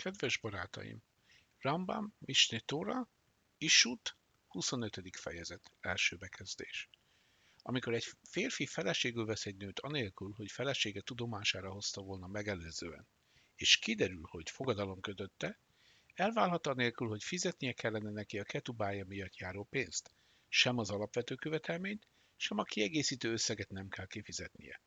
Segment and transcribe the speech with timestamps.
[0.00, 1.02] Kedves barátaim!
[1.58, 3.08] Rambam, Misné Tóra,
[3.58, 4.16] Isut,
[4.48, 5.16] 25.
[5.16, 6.88] fejezet, első bekezdés.
[7.62, 13.06] Amikor egy férfi feleségül vesz egy nőt anélkül, hogy felesége tudomására hozta volna megelőzően,
[13.54, 15.58] és kiderül, hogy fogadalom kötötte,
[16.14, 20.10] elválhat anélkül, hogy fizetnie kellene neki a ketubája miatt járó pénzt.
[20.48, 22.06] Sem az alapvető követelményt,
[22.36, 24.82] sem a kiegészítő összeget nem kell kifizetnie.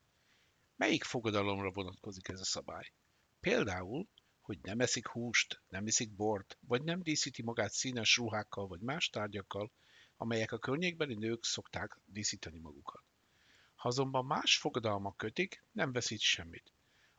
[0.75, 2.91] Melyik fogadalomra vonatkozik ez a szabály?
[3.39, 4.07] Például,
[4.43, 9.09] hogy nem eszik húst, nem iszik bort, vagy nem díszíti magát színes ruhákkal vagy más
[9.09, 9.71] tárgyakkal,
[10.17, 13.03] amelyek a környékbeli nők szokták díszíteni magukat.
[13.75, 16.71] Ha azonban más fogadalmak kötik, nem veszít semmit.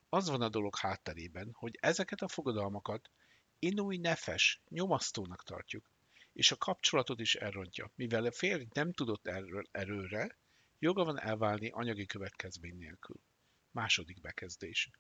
[0.09, 3.11] Az van a dolog hátterében, hogy ezeket a fogadalmakat
[3.59, 5.91] inúj nefes, nyomasztónak tartjuk,
[6.33, 10.39] és a kapcsolatot is elrontja, mivel a férj nem tudott erről erőre,
[10.79, 13.17] joga van elválni anyagi következmény nélkül.
[13.71, 14.91] Második bekezdés.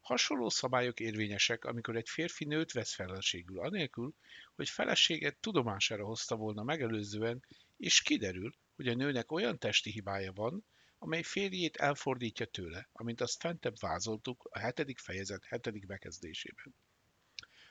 [0.00, 4.14] Hasonló szabályok érvényesek, amikor egy férfi nőt vesz feleségül, anélkül,
[4.54, 7.44] hogy feleséget tudomására hozta volna megelőzően,
[7.76, 10.64] és kiderül, hogy a nőnek olyan testi hibája van,
[10.98, 16.74] amely férjét elfordítja tőle, amint azt fentebb vázoltuk a hetedik fejezet hetedik bekezdésében.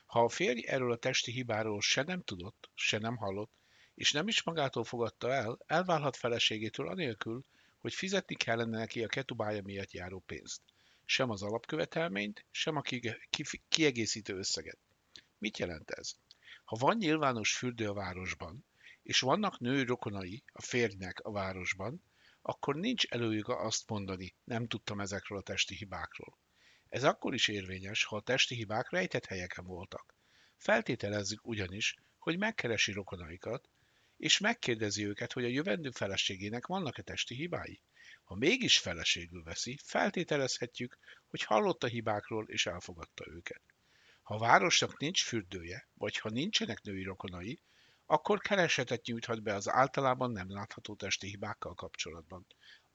[0.06, 3.52] Ha a férj erről a testi hibáról se nem tudott, se nem hallott,
[3.94, 7.44] és nem is magától fogadta el, elválhat feleségétől anélkül,
[7.78, 10.62] hogy fizetni kellene neki a ketubája miatt járó pénzt
[11.10, 12.82] sem az alapkövetelményt, sem a
[13.68, 14.78] kiegészítő összeget.
[15.38, 16.14] Mit jelent ez?
[16.64, 18.64] Ha van nyilvános fürdő a városban,
[19.02, 22.02] és vannak nő rokonai a férjnek a városban,
[22.42, 26.38] akkor nincs előjoga azt mondani, nem tudtam ezekről a testi hibákról.
[26.88, 30.14] Ez akkor is érvényes, ha a testi hibák rejtett helyeken voltak.
[30.56, 33.68] Feltételezzük ugyanis, hogy megkeresi rokonaikat,
[34.16, 37.82] és megkérdezi őket, hogy a jövendő feleségének vannak-e testi hibái.
[38.28, 43.60] Ha mégis feleségül veszi, feltételezhetjük, hogy hallott a hibákról és elfogadta őket.
[44.22, 47.60] Ha a városnak nincs fürdője, vagy ha nincsenek női rokonai,
[48.06, 52.46] akkor keresetet nyújthat be az általában nem látható testi hibákkal kapcsolatban.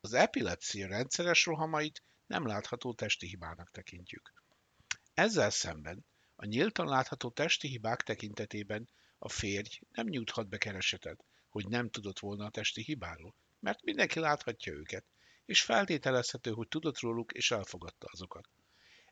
[0.02, 4.34] Az epilepsia rendszeres rohamait nem látható testi hibának tekintjük.
[5.14, 6.06] Ezzel szemben
[6.36, 12.20] a nyíltan látható testi hibák tekintetében a férj nem nyújthat be keresetet, hogy nem tudott
[12.20, 15.06] volna a testi hibáról, mert mindenki láthatja őket,
[15.46, 18.50] és feltételezhető, hogy tudott róluk és elfogadta azokat.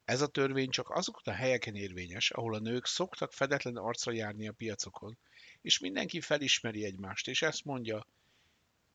[0.06, 4.48] Ez a törvény csak azokon a helyeken érvényes, ahol a nők szoktak fedetlen arcra járni
[4.48, 5.18] a piacokon,
[5.62, 8.06] és mindenki felismeri egymást, és ezt mondja,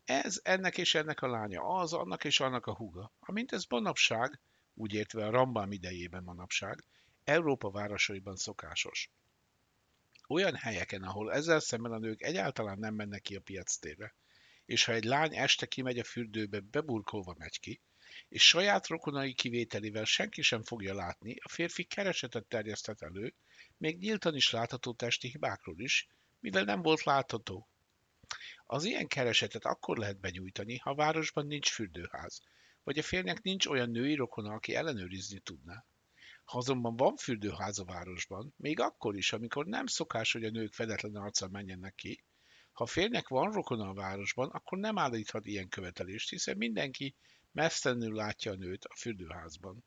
[0.04, 3.12] ez ennek és ennek a lánya, az annak és annak a húga.
[3.20, 4.41] Amint ez manapság,
[4.75, 6.84] úgy értve a Rambám idejében manapság,
[7.25, 9.10] Európa városaiban szokásos.
[10.28, 14.14] Olyan helyeken, ahol ezzel szemben a nők egyáltalán nem mennek ki a piac térre,
[14.66, 17.81] és ha egy lány este kimegy a fürdőbe, beburkolva megy ki,
[18.28, 23.34] és saját rokonai kivételével senki sem fogja látni, a férfi keresetet terjeszthet elő,
[23.76, 26.09] még nyíltan is látható testi hibákról is,
[26.41, 27.69] mivel nem volt látható.
[28.65, 32.41] Az ilyen keresetet akkor lehet benyújtani, ha a városban nincs fürdőház,
[32.82, 35.84] vagy a férnek nincs olyan női rokona, aki ellenőrizni tudná.
[36.44, 40.72] Ha azonban van fürdőház a városban, még akkor is, amikor nem szokás, hogy a nők
[40.72, 42.25] fedetlen arccal menjenek ki,
[42.76, 47.14] ha a van rokona a városban, akkor nem állíthat ilyen követelést, hiszen mindenki
[47.53, 49.84] mesztelenül látja a nőt a fürdőházban.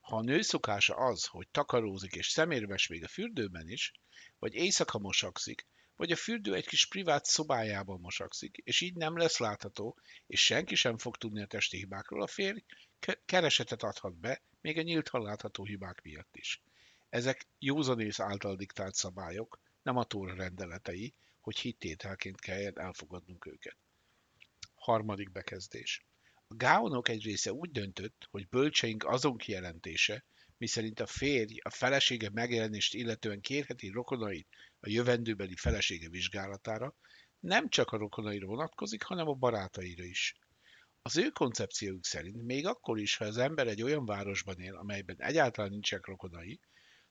[0.00, 3.92] Ha a nő szokása az, hogy takarózik és szemérmes még a fürdőben is,
[4.38, 5.66] vagy éjszaka mosakszik,
[5.96, 10.74] vagy a fürdő egy kis privát szobájában mosakszik, és így nem lesz látható, és senki
[10.74, 12.64] sem fog tudni a testi hibákról, a férj
[13.24, 16.62] keresetet adhat be, még a nyílt látható hibák miatt is.
[17.08, 21.14] Ezek józanész által diktált szabályok, nem a tóra rendeletei,
[21.48, 23.76] hogy hittételként kelljen elfogadnunk őket.
[24.74, 26.06] Harmadik bekezdés.
[26.48, 30.24] A gáonok egy része úgy döntött, hogy bölcseink azon kijelentése,
[30.56, 34.48] miszerint a férj a felesége megjelenést illetően kérheti rokonait
[34.80, 36.94] a jövendőbeli felesége vizsgálatára,
[37.40, 40.34] nem csak a rokonaira vonatkozik, hanem a barátaira is.
[41.02, 45.22] Az ő koncepciójuk szerint még akkor is, ha az ember egy olyan városban él, amelyben
[45.22, 46.60] egyáltalán nincsenek rokonai,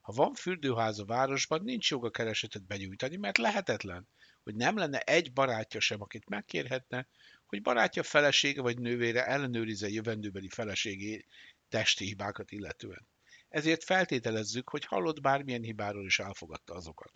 [0.08, 4.08] ha van fürdőház a városban, nincs joga keresetet begyújtani, mert lehetetlen,
[4.44, 7.08] hogy nem lenne egy barátja sem, akit megkérhetne,
[7.46, 11.26] hogy barátja felesége vagy nővére ellenőrizze jövendőbeli feleségé
[11.70, 13.08] testi hibákat illetően.
[13.50, 17.14] Ezért feltételezzük, hogy hallott bármilyen hibáról is elfogadta azokat.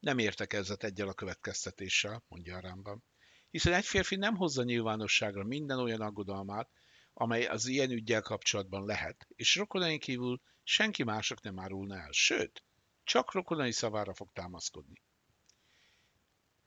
[0.00, 3.04] Nem értekezett egyel a következtetéssel, mondja a Rámban,
[3.50, 6.70] hiszen egy férfi nem hozza nyilvánosságra minden olyan aggodalmát,
[7.12, 10.40] amely az ilyen ügyel kapcsolatban lehet, és rokonai kívül
[10.70, 12.64] senki mások nem árulna el, sőt,
[13.04, 15.02] csak rokonai szavára fog támaszkodni.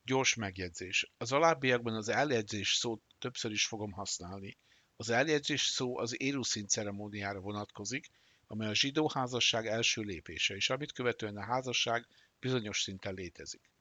[0.04, 1.12] Gyors megjegyzés.
[1.18, 4.58] Az alábbiakban az eljegyzés szót többször is fogom használni.
[4.96, 8.10] Az eljegyzés szó az éruszint ceremóniára vonatkozik,
[8.48, 12.08] amely a zsidó házasság első lépése, és amit követően a házasság
[12.40, 13.72] bizonyos szinten létezik.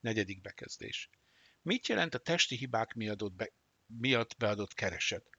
[0.00, 1.08] Negyedik bekezdés.
[1.62, 3.50] Mit jelent a testi hibák miatt, be,
[3.86, 5.30] miatt beadott kereset?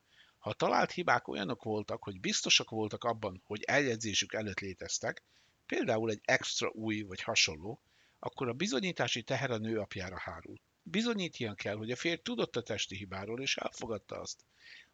[0.44, 5.22] Ha a talált hibák olyanok voltak, hogy biztosak voltak abban, hogy eljegyzésük előtt léteztek,
[5.66, 7.80] például egy extra új vagy hasonló,
[8.18, 10.60] akkor a bizonyítási teher a nő apjára hárul.
[10.82, 14.44] Bizonyítnia kell, hogy a férj tudott a testi hibáról, és elfogadta azt.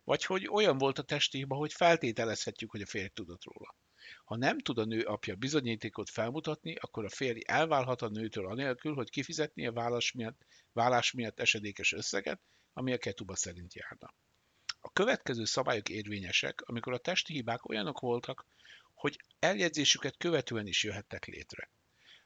[0.04, 3.74] Vagy hogy olyan volt a testi hiba, hogy feltételezhetjük, hogy a férj tudott róla.
[4.24, 8.94] Ha nem tud a nő apja bizonyítékot felmutatni, akkor a férj elválhat a nőtől anélkül,
[8.94, 12.40] hogy kifizetni a vállás miatt, vállás miatt esedékes összeget,
[12.72, 14.14] ami a ketuba szerint járna.
[14.80, 18.46] A következő szabályok érvényesek, amikor a testi hibák olyanok voltak,
[18.94, 21.70] hogy eljegyzésüket követően is jöhettek létre.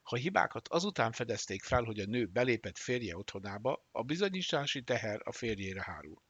[0.03, 5.33] Ha hibákat azután fedezték fel, hogy a nő belépett férje otthonába, a bizonyítási teher a
[5.33, 6.23] férjére hárul.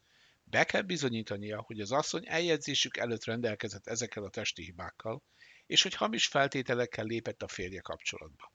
[0.45, 5.23] Be kell bizonyítania, hogy az asszony eljegyzésük előtt rendelkezett ezekkel a testi hibákkal,
[5.67, 8.53] és hogy hamis feltételekkel lépett a férje kapcsolatba.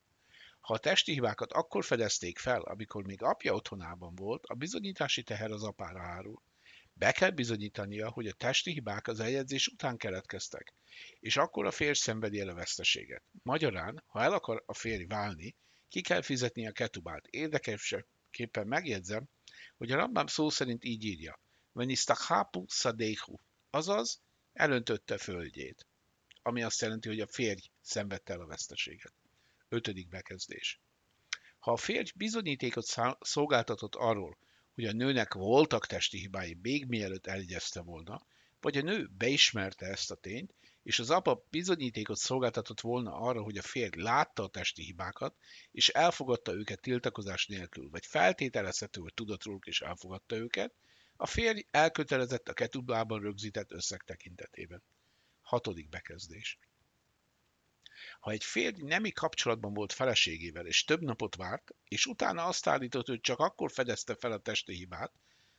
[0.59, 5.51] Ha a testi hibákat akkor fedezték fel, amikor még apja otthonában volt, a bizonyítási teher
[5.51, 6.41] az apára hárul.
[6.99, 10.73] Be kell bizonyítania, hogy a testi hibák az eljegyzés után keletkeztek,
[11.19, 13.23] és akkor a férj szenvedi el a veszteséget.
[13.43, 15.55] Magyarán, ha el akar a férj válni,
[15.89, 17.27] ki kell fizetni a ketubát.
[17.27, 19.29] Érdekesképpen megjegyzem,
[19.77, 21.41] hogy a Rambam szó szerint így írja.
[21.71, 23.35] Venisztahápu szadéhu,
[23.69, 24.21] azaz
[24.53, 25.87] elöntötte földjét,
[26.41, 29.13] ami azt jelenti, hogy a férj szenvedte el a veszteséget.
[29.69, 30.79] Ötödik bekezdés.
[31.59, 32.85] Ha a férj bizonyítékot
[33.19, 34.37] szolgáltatott arról,
[34.79, 38.25] hogy a nőnek voltak testi hibái még mielőtt eljegyezte volna,
[38.59, 40.53] vagy a nő beismerte ezt a tényt,
[40.83, 45.35] és az apa bizonyítékot szolgáltatott volna arra, hogy a férj látta a testi hibákat,
[45.71, 50.73] és elfogadta őket tiltakozás nélkül, vagy feltételezhető, hogy tudott róluk és elfogadta őket,
[51.15, 54.83] a férj elkötelezett a ketubában rögzített összeg tekintetében.
[55.41, 56.59] Hatodik bekezdés.
[58.19, 63.07] Ha egy férj nemi kapcsolatban volt feleségével, és több napot várt, és utána azt állított,
[63.07, 65.11] hogy csak akkor fedezte fel a testi hibát,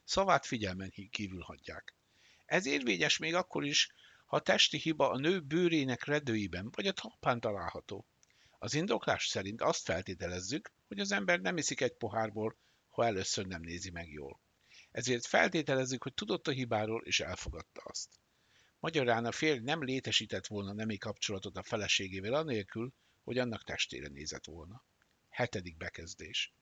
[0.05, 1.95] szavát figyelmen kívül hagyják.
[2.47, 3.93] Ez érvényes még akkor is,
[4.27, 8.07] ha a testi hiba a nő bőrének redőiben vagy a talpán található.
[8.59, 12.57] Az indoklás szerint azt feltételezzük, hogy az ember nem iszik egy pohárból,
[12.89, 14.41] ha először nem nézi meg jól.
[14.91, 18.09] Ezért feltételezzük, hogy tudott a hibáról és elfogadta azt.
[18.81, 22.93] Magyarán a férj nem létesített volna nemi kapcsolatot a feleségével anélkül,
[23.23, 24.85] hogy annak testére nézett volna.
[25.29, 26.53] Hetedik bekezdés.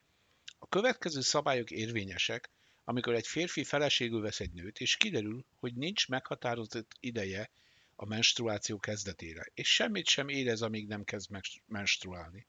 [0.58, 2.50] A következő szabályok érvényesek,
[2.84, 7.50] amikor egy férfi feleségül vesz egy nőt, és kiderül, hogy nincs meghatározott ideje
[7.96, 11.30] a menstruáció kezdetére, és semmit sem érez, amíg nem kezd
[11.66, 12.46] menstruálni.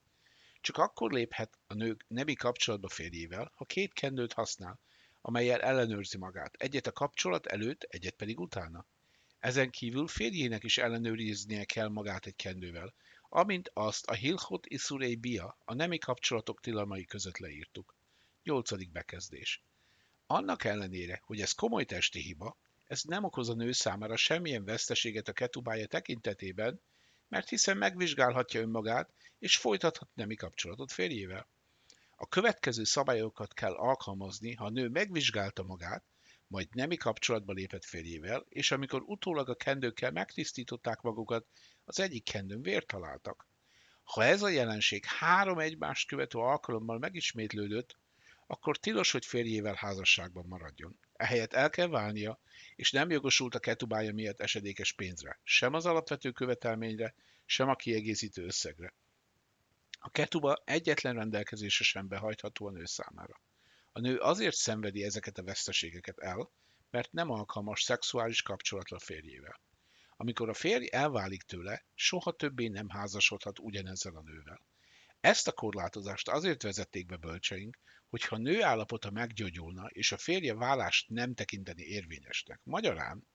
[0.62, 4.80] Csak akkor léphet a nő nemi kapcsolatba férjével, ha két kendőt használ,
[5.22, 8.86] amelyel ellenőrzi magát, egyet a kapcsolat előtt, egyet pedig utána.
[9.40, 12.94] Ezen kívül férjének is ellenőriznie kell magát egy kendővel,
[13.30, 17.96] amint azt a Hilchot Isurei Bia, a nemi kapcsolatok tilalmai között leírtuk.
[18.44, 18.92] 8.
[18.92, 19.62] bekezdés.
[20.28, 22.58] Annak ellenére, hogy ez komoly testi hiba,
[22.88, 26.82] ez nem okoz a nő számára semmilyen veszteséget a ketubája tekintetében,
[27.28, 29.10] mert hiszen megvizsgálhatja önmagát,
[29.40, 31.48] és folytathat nemi kapcsolatot férjével.
[32.16, 36.04] A következő szabályokat kell alkalmazni, ha a nő megvizsgálta magát,
[36.50, 41.46] majd nemi kapcsolatba lépett férjével, és amikor utólag a kendőkkel megtisztították magukat,
[41.84, 43.48] az egyik kendőn vért találtak.
[44.04, 47.98] Ha ez a jelenség három egymást követő alkalommal megismétlődött,
[48.48, 51.00] akkor tilos, hogy férjével házasságban maradjon.
[51.14, 52.40] Ehelyett el kell válnia,
[52.76, 57.16] és nem jogosult a ketubája miatt esedékes pénzre, sem az alapvető követelményre,
[57.46, 58.94] sem a kiegészítő összegre.
[60.00, 63.42] A ketuba egyetlen rendelkezése sem behajtható a számára.
[63.92, 66.52] A nő azért szenvedi ezeket a veszteségeket el,
[66.90, 69.62] mert nem alkalmas szexuális kapcsolatra férjével.
[70.16, 74.62] Amikor a férj elválik tőle, soha többé nem házasodhat ugyanezzel a nővel.
[75.20, 77.78] Ezt a korlátozást azért vezették be bölcseink,
[78.10, 82.60] hogyha a nő állapota meggyógyulna, és a férje vállást nem tekinteni érvényesnek.
[82.64, 83.28] Magyarán,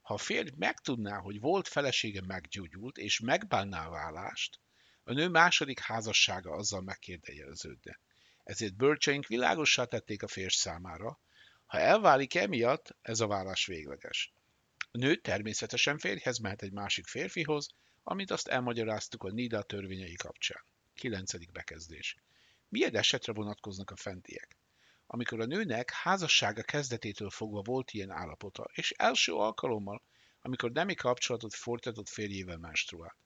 [0.00, 4.60] ha a férj megtudná, hogy volt felesége meggyógyult, és megbánná a vállást,
[5.04, 8.00] a nő második házassága azzal megkérdőjeleződne.
[8.44, 11.18] Ezért bölcseink világossá tették a férj számára,
[11.66, 14.32] ha elválik emiatt, ez a vállás végleges.
[14.90, 17.68] A nő természetesen férjhez mehet egy másik férfihoz,
[18.02, 20.64] amit azt elmagyaráztuk a NIDA törvényei kapcsán.
[20.94, 21.52] 9.
[21.52, 22.16] bekezdés.
[22.68, 24.56] Milyen esetre vonatkoznak a fentiek?
[25.06, 30.02] Amikor a nőnek házassága kezdetétől fogva volt ilyen állapota, és első alkalommal,
[30.40, 33.16] amikor nemi kapcsolatot folytatott férjével menstruált.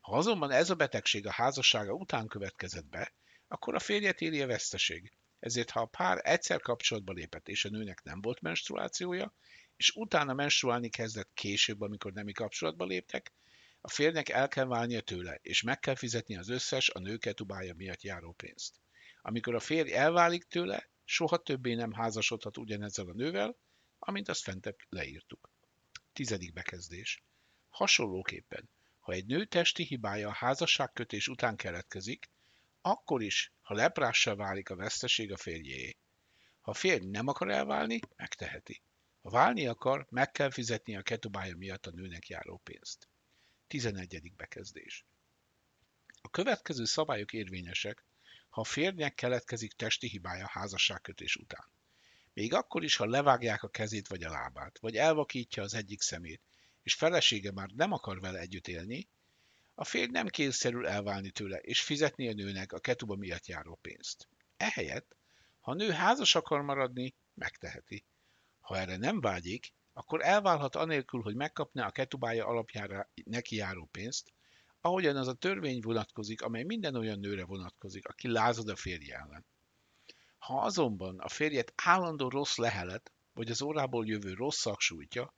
[0.00, 3.12] Ha azonban ez a betegség a házassága után következett be,
[3.48, 5.12] akkor a férjet éri a veszteség.
[5.38, 9.34] Ezért ha a pár egyszer kapcsolatba lépett, és a nőnek nem volt menstruációja,
[9.76, 13.32] és utána menstruálni kezdett később, amikor nemi kapcsolatba léptek,
[13.80, 17.74] A férnek el kell válnia tőle, és meg kell fizetni az összes a nő ketubája
[17.74, 18.80] miatt járó pénzt.
[19.22, 23.56] Amikor a férj elválik tőle, soha többé nem házasodhat ugyanezzel a nővel,
[23.98, 25.50] amint azt fentebb leírtuk.
[26.12, 27.22] Tizedik bekezdés.
[27.68, 32.30] Hasonlóképpen, ha egy nő testi hibája a házasságkötés után keletkezik,
[32.80, 35.96] akkor is, ha leprással válik a veszteség a férjéé.
[36.60, 38.82] Ha a férj nem akar elválni, megteheti.
[39.22, 43.08] Ha válni akar, meg kell fizetni a ketubája miatt a nőnek járó pénzt.
[43.66, 44.32] 11.
[44.36, 45.04] bekezdés.
[46.20, 48.04] A következő szabályok érvényesek,
[48.48, 51.72] ha a férjnek keletkezik testi hibája házasságkötés után.
[52.32, 56.40] Még akkor is, ha levágják a kezét vagy a lábát, vagy elvakítja az egyik szemét,
[56.82, 59.08] és felesége már nem akar vele együtt élni,
[59.78, 64.28] a férj nem kényszerül elválni tőle, és fizetni a nőnek a ketuba miatt járó pénzt.
[64.56, 65.16] Ehelyett,
[65.60, 68.04] ha a nő házas akar maradni, megteheti.
[68.60, 74.32] Ha erre nem vágyik, akkor elválhat anélkül, hogy megkapná a ketubája alapjára neki járó pénzt,
[74.80, 79.46] ahogyan az a törvény vonatkozik, amely minden olyan nőre vonatkozik, aki lázad a férje ellen.
[80.38, 85.34] Ha azonban a férjet állandó rossz lehelet, vagy az órából jövő rossz sújtja,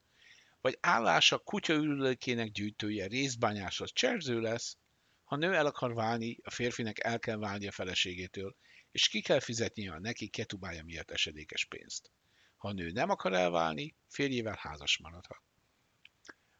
[0.61, 4.77] vagy állása kutya ürülékének gyűjtője, részbányása, cserző lesz,
[5.23, 8.55] ha nő el akar válni, a férfinek el kell válni a feleségétől,
[8.91, 12.11] és ki kell fizetnie a neki ketubája miatt esedékes pénzt.
[12.55, 15.41] Ha a nő nem akar elválni, férjével házas maradhat.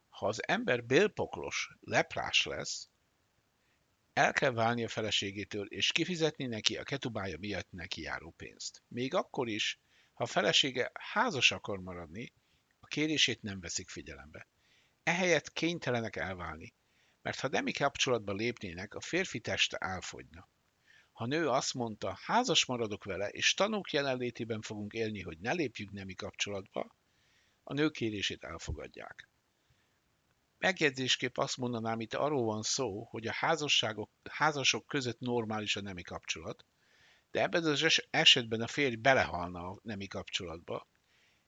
[0.08, 2.88] Ha az ember bélpoklos, leprás lesz,
[4.12, 8.82] el kell válni a feleségétől, és kifizetni neki a ketubája miatt neki járó pénzt.
[8.88, 9.80] Még akkor is,
[10.12, 12.32] ha a felesége házas akar maradni,
[12.92, 14.48] kérését nem veszik figyelembe.
[15.02, 16.74] Ehelyett kénytelenek elválni,
[17.22, 20.48] mert ha nemi kapcsolatba lépnének, a férfi teste elfogyna.
[21.12, 25.90] Ha nő azt mondta, házas maradok vele, és tanúk jelenlétében fogunk élni, hogy ne lépjünk
[25.90, 26.96] nemi kapcsolatba,
[27.62, 29.28] a nő kérését elfogadják.
[30.58, 36.02] Megjegyzésképp azt mondanám, itt arról van szó, hogy a házasságok, házasok között normális a nemi
[36.02, 36.66] kapcsolat,
[37.30, 40.90] de ebben az esetben a férj belehalna a nemi kapcsolatba,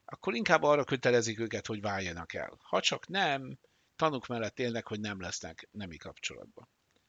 [0.05, 2.59] akkor inkább arra kötelezik őket, hogy váljanak el.
[2.59, 3.59] Ha csak nem,
[3.97, 6.69] tanuk mellett élnek, hogy nem lesznek nemi kapcsolatban.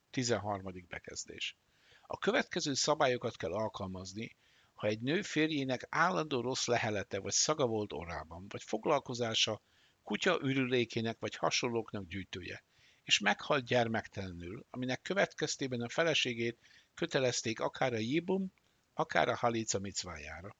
[0.10, 0.86] 13.
[0.88, 1.58] bekezdés.
[2.02, 4.36] A következő szabályokat kell alkalmazni,
[4.74, 9.62] ha egy nő férjének állandó rossz lehelete vagy szaga volt orrában, vagy foglalkozása
[10.04, 12.64] kutya ürülékének vagy hasonlóknak gyűjtője,
[13.04, 16.60] és meghalt gyermektelenül, aminek következtében a feleségét
[16.94, 18.54] kötelezték akár a jibum,
[18.94, 20.56] akár a halica micvájára.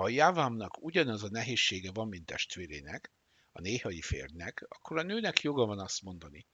[0.00, 3.12] Ha a jávámnak ugyanaz a nehézsége van, mint testvérének,
[3.52, 6.46] a néhai férnek, akkor a nőnek joga van azt mondani.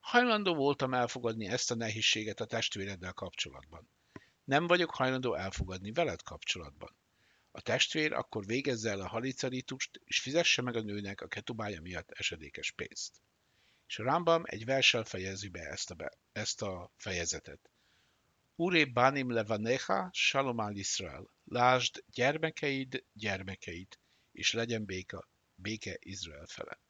[0.00, 3.90] Hajlandó voltam elfogadni ezt a nehézséget a testvéreddel kapcsolatban.
[4.44, 6.96] Nem vagyok hajlandó elfogadni veled kapcsolatban.
[7.50, 12.10] A testvér akkor végezze el a halicarítust, és fizesse meg a nőnek a ketubája miatt
[12.10, 13.22] esedékes pénzt.
[13.86, 17.70] És a Rambam egy versel fejezi be ezt a, be, ezt a fejezetet.
[18.58, 21.30] Uré bánim levanecha, shalom al Israel.
[21.44, 23.98] Lásd gyermekeid, gyermekeid,
[24.32, 26.85] és legyen béka, béke Izrael felett.